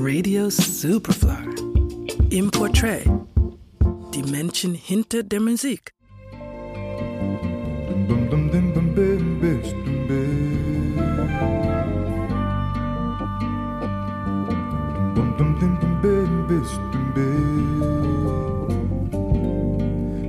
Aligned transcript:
Radio 0.00 0.48
Superfly. 0.48 1.48
Im 2.30 2.50
Portrait. 2.50 3.04
Die 4.14 4.22
Menschen 4.22 4.74
hinter 4.74 5.22
der 5.22 5.40
Musik. 5.40 5.92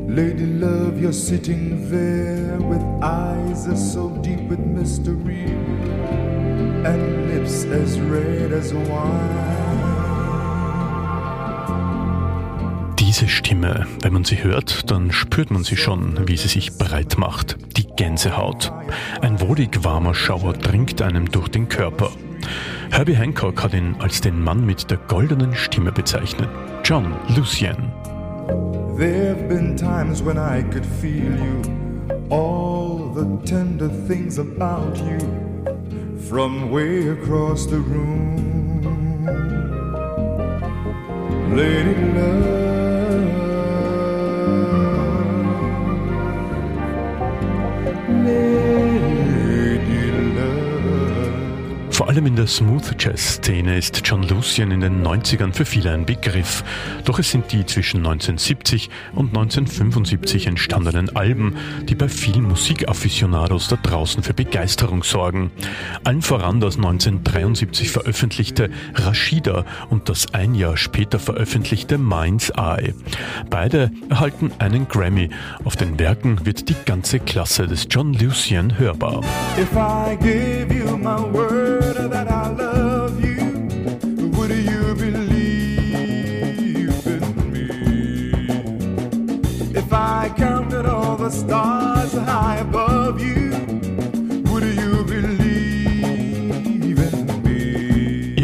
Lady 0.09 0.45
love, 0.45 1.01
you're 1.01 1.13
sitting 1.13 1.89
there 1.89 2.59
with 2.59 2.81
eyes 3.01 3.65
so 3.91 4.09
deep 4.21 4.41
with 4.49 4.59
mystery 4.59 6.42
and 6.85 7.27
lips 7.27 7.65
as 7.65 7.99
red 7.99 8.51
as 8.53 8.73
wine. 8.73 9.63
Diese 12.99 13.27
Stimme, 13.27 13.85
wenn 14.01 14.13
man 14.13 14.23
sie 14.23 14.43
hört, 14.43 14.89
dann 14.89 15.11
spürt 15.11 15.51
man 15.51 15.63
sie 15.63 15.77
schon, 15.77 16.27
wie 16.27 16.35
sie 16.35 16.47
sich 16.47 16.77
breit 16.77 17.17
macht. 17.17 17.57
Die 17.77 17.85
Gänsehaut. 17.95 18.73
Ein 19.21 19.39
wohlig 19.39 19.83
warmer 19.83 20.15
Schauer 20.15 20.53
dringt 20.53 21.01
einem 21.01 21.29
durch 21.29 21.49
den 21.49 21.69
Körper. 21.69 22.09
Herbie 22.91 23.15
Hancock 23.15 23.61
hat 23.63 23.73
ihn 23.73 23.95
als 23.99 24.21
den 24.21 24.41
Mann 24.41 24.65
mit 24.65 24.89
der 24.89 24.97
goldenen 24.97 25.55
Stimme 25.55 25.91
bezeichnet. 25.91 26.49
John 26.83 27.13
Lucien. 27.35 27.91
There 28.97 29.29
have 29.29 29.47
been 29.47 29.75
times 29.77 30.23
when 30.23 30.37
I 30.37 30.63
could 30.63 30.85
feel 30.85 31.35
you, 31.35 31.61
all 32.29 33.11
the 33.13 33.25
tender 33.45 33.89
things 34.07 34.37
about 34.37 34.97
you, 34.97 35.19
from 36.29 36.71
way 36.71 37.09
across 37.09 37.65
the 37.65 37.79
room. 37.79 39.25
Lady 41.55 41.95
Love, 42.13 42.62
allem 52.13 52.27
in 52.27 52.35
der 52.35 52.45
Smooth 52.45 52.93
Jazz 52.99 53.37
Szene 53.37 53.75
ist 53.75 54.01
John 54.05 54.21
Lucien 54.21 54.69
in 54.69 54.81
den 54.81 55.01
90ern 55.03 55.51
für 55.51 55.65
viele 55.65 55.91
ein 55.91 56.05
Begriff. 56.05 56.63
Doch 57.05 57.17
es 57.17 57.31
sind 57.31 57.51
die 57.51 57.65
zwischen 57.65 58.05
1970 58.05 58.91
und 59.15 59.29
1975 59.29 60.45
entstandenen 60.45 61.15
Alben, 61.15 61.55
die 61.89 61.95
bei 61.95 62.07
vielen 62.07 62.43
Musikafficionados 62.43 63.67
da 63.67 63.77
draußen 63.77 64.21
für 64.21 64.35
Begeisterung 64.35 65.01
sorgen. 65.01 65.49
Allen 66.03 66.21
voran 66.21 66.59
das 66.59 66.75
1973 66.75 67.89
veröffentlichte 67.89 68.69
Rashida 68.93 69.65
und 69.89 70.07
das 70.07 70.35
ein 70.35 70.53
Jahr 70.53 70.77
später 70.77 71.17
veröffentlichte 71.17 71.97
Mind's 71.97 72.51
Eye. 72.51 72.93
Beide 73.49 73.89
erhalten 74.09 74.51
einen 74.59 74.87
Grammy. 74.87 75.31
Auf 75.63 75.77
den 75.77 75.97
Werken 75.97 76.45
wird 76.45 76.69
die 76.69 76.75
ganze 76.85 77.19
Klasse 77.19 77.65
des 77.65 77.87
John 77.89 78.13
Lucien 78.13 78.77
hörbar. 78.77 79.23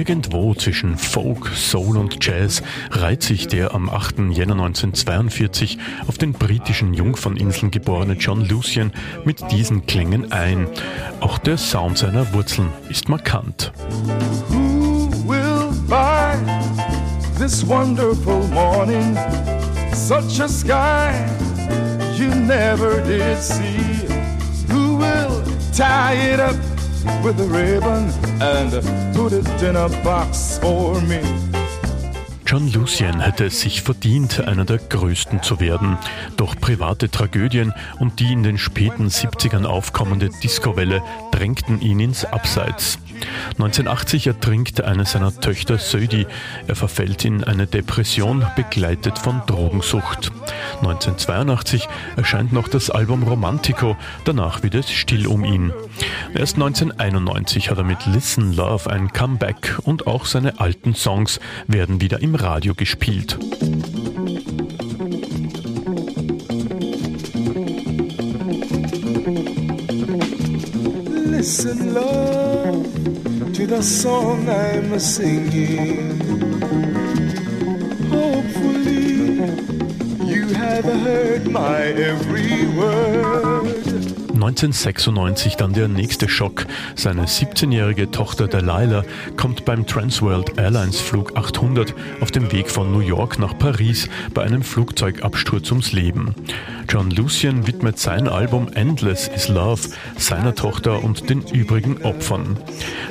Irgendwo 0.10 0.56
zwischen 0.56 0.98
Folk, 0.98 1.50
Soul 1.56 1.96
und 1.96 2.26
Jazz 2.26 2.64
reiht 2.90 3.22
sich 3.22 3.48
der 3.48 3.76
am 3.76 3.92
8. 3.92 4.32
Jänner 4.32 4.56
1942 4.56 5.78
auf 6.08 6.18
den 6.18 6.34
britischen 6.34 6.96
Jungferninseln 6.96 7.70
geborene 7.70 8.14
John 8.14 8.44
Lucien 8.44 8.92
mit 9.24 9.52
diesen 9.52 9.86
Klängen 9.86 10.32
ein. 10.32 10.68
Auch 11.20 11.38
der 11.38 11.60
Sound 11.60 12.00
seiner 12.00 12.34
Wurzeln 12.34 12.70
ist 12.90 13.08
markant. 13.08 13.72
Who 14.50 15.12
will 15.28 15.72
buy 15.88 16.36
this 17.38 17.64
wonderful 17.68 18.48
morning? 18.48 19.16
Such 19.94 20.42
a 20.42 20.50
sky 20.50 21.14
you 22.18 22.34
never 22.34 23.00
did 23.04 23.38
see. 23.38 24.08
Who 24.74 24.98
will 24.98 25.44
tie 25.72 26.34
it 26.34 26.40
up 26.40 26.56
with 27.24 27.40
a 27.40 27.48
ribbon 27.48 28.10
and 28.42 28.72
put 29.16 29.34
it 29.34 29.48
in 29.64 29.76
a 29.76 29.90
box 30.04 30.58
for 30.60 31.00
me? 31.02 31.22
John 32.52 32.72
Lucien 32.74 33.20
hätte 33.20 33.46
es 33.46 33.62
sich 33.62 33.84
verdient, 33.84 34.40
einer 34.40 34.66
der 34.66 34.80
größten 34.80 35.44
zu 35.44 35.60
werden. 35.60 36.00
Doch 36.36 36.60
private 36.60 37.12
Tragödien 37.12 37.76
und 38.00 38.20
die 38.20 38.34
in 38.34 38.42
den 38.42 38.58
späten 38.58 39.10
70ern 39.10 39.66
aufkommende 39.66 40.32
Discowelle 40.42 41.04
drängten 41.32 41.80
ihn 41.80 42.00
ins 42.00 42.26
Abseits. 42.26 42.98
1980 43.52 44.26
ertrinkt 44.26 44.82
eine 44.82 45.06
seiner 45.06 45.40
Töchter 45.40 45.78
Södi. 45.78 46.26
Er 46.66 46.76
verfällt 46.76 47.24
in 47.24 47.44
eine 47.44 47.68
Depression, 47.68 48.44
begleitet 48.56 49.20
von 49.20 49.44
Drogensucht. 49.46 50.32
1982 50.78 51.88
erscheint 52.16 52.54
noch 52.54 52.68
das 52.68 52.90
Album 52.90 53.24
Romantico, 53.24 53.98
danach 54.24 54.64
wird 54.64 54.76
es 54.76 54.90
still 54.90 55.28
um 55.28 55.44
ihn. 55.44 55.74
Erst 56.34 56.56
1991 56.56 57.70
hat 57.70 57.78
er 57.78 57.84
mit 57.84 58.06
Listen 58.06 58.54
Love 58.54 58.90
ein 58.90 59.12
Comeback 59.12 59.78
und 59.84 60.08
auch 60.08 60.26
seine 60.26 60.60
alten 60.60 60.96
Songs 60.96 61.40
werden 61.68 62.02
wieder 62.02 62.22
im 62.22 62.36
Radio 62.42 62.74
gespielt. 62.74 63.38
Listen, 71.06 71.94
love, 71.94 72.86
to 73.54 73.68
the 73.68 73.82
song 73.82 74.48
I'm 74.48 75.00
singing. 75.00 76.22
Hopefully, 78.10 79.44
you 80.26 80.48
have 80.54 80.86
heard 80.86 81.48
my 81.52 81.82
every 81.88 82.68
word. 82.78 83.29
1996 84.42 85.58
dann 85.58 85.74
der 85.74 85.90
nächste 85.90 86.30
Schock. 86.30 86.66
Seine 86.96 87.26
17-jährige 87.26 88.10
Tochter 88.10 88.48
Delilah 88.48 89.04
kommt 89.36 89.66
beim 89.66 89.86
Transworld 89.86 90.58
Airlines 90.58 91.02
Flug 91.02 91.36
800 91.36 91.94
auf 92.22 92.32
dem 92.32 92.50
Weg 92.54 92.70
von 92.70 92.90
New 92.90 93.02
York 93.02 93.38
nach 93.38 93.58
Paris 93.58 94.08
bei 94.34 94.44
einem 94.44 94.64
Flugzeugabsturz 94.64 95.72
ums 95.72 95.92
Leben. 95.92 96.36
John 96.88 97.12
Lucien 97.12 97.68
widmet 97.68 98.00
sein 98.00 98.30
Album 98.30 98.70
Endless 98.74 99.28
is 99.28 99.50
Love 99.50 99.90
seiner 100.18 100.56
Tochter 100.56 101.04
und 101.04 101.30
den 101.30 101.42
übrigen 101.42 102.02
Opfern. 102.04 102.58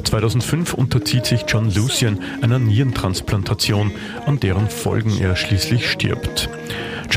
2005 0.04 0.72
unterzieht 0.72 1.26
sich 1.26 1.44
John 1.46 1.70
Lucien 1.74 2.20
einer 2.40 2.58
Nierentransplantation, 2.58 3.92
an 4.24 4.40
deren 4.40 4.70
Folgen 4.70 5.20
er 5.20 5.36
schließlich 5.36 5.90
stirbt. 5.90 6.48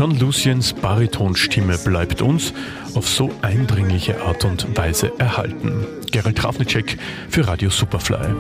John 0.02 0.18
Luciens 0.18 0.74
Baritonstimme 0.74 1.78
bleibt 1.78 2.24
uns 2.24 2.56
auf 2.96 3.08
so 3.08 3.30
eindringliche 3.44 4.20
Art 4.24 4.46
und 4.46 4.76
Weise 4.76 5.12
erhalten. 5.20 5.86
Gerald 6.12 6.40
Trafnicek 6.40 6.98
für 7.30 7.48
Radio 7.48 7.70
Superfly. 7.70 8.34